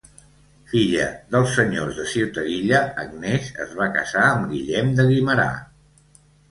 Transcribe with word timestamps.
Filla 0.71 1.03
dels 1.35 1.53
senyors 1.59 1.99
de 2.01 2.07
Ciutadilla, 2.13 2.81
Agnès 3.05 3.55
es 3.67 3.79
va 3.83 3.93
casar 4.01 4.27
amb 4.31 4.53
Guillem 4.57 4.93
de 5.01 5.11
Guimerà. 5.13 5.51